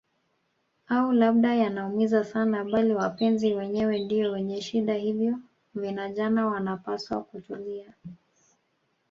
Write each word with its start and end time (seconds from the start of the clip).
au 0.87 1.11
labda 1.11 1.55
yanaumiza 1.55 2.23
sana 2.23 2.63
bali 2.65 2.93
wapenzi 2.93 3.53
wenyewe 3.53 3.99
ndio 3.99 4.31
wenye 4.31 4.61
shida 4.61 4.93
hivyo 4.95 5.37
vinajana 5.75 6.47
wanapaswa 6.47 7.23
kutulia 7.23 7.93